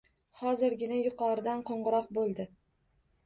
[0.37, 2.47] Hozirgina yuqoridan qo`ng`iroq bo`ldi